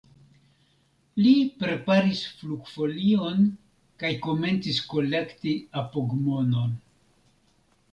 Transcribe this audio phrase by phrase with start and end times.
[1.25, 3.45] Li preparis flugfolion
[4.05, 6.77] kaj komencis kolekti apogmonon.